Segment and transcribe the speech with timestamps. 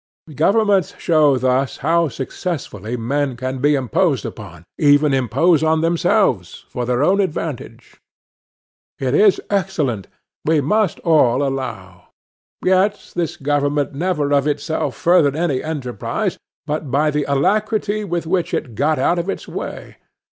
[0.33, 6.87] Governments show thus how successfully men can be imposed on, even impose on themselves, for
[6.87, 8.01] their own advantage.
[8.97, 10.07] It is excellent,
[10.43, 12.07] we must all allow;
[12.65, 18.55] yet this government never of itself furthered any enterprise, but by the alacrity with which
[18.55, 19.97] it got out of its way.